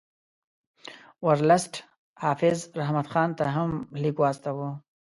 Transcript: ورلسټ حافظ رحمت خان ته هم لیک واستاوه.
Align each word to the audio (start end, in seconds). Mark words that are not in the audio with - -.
ورلسټ 1.25 1.73
حافظ 2.23 2.57
رحمت 2.79 3.07
خان 3.13 3.29
ته 3.39 3.45
هم 3.55 3.69
لیک 4.01 4.17
واستاوه. 4.19 4.69